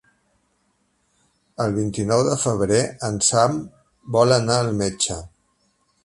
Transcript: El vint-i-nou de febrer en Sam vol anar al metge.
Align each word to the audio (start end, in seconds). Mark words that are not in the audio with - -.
El 1.65 1.75
vint-i-nou 1.75 2.23
de 2.27 2.37
febrer 2.43 2.79
en 3.09 3.19
Sam 3.27 3.59
vol 4.15 4.37
anar 4.39 4.57
al 4.63 4.71
metge. 4.81 5.19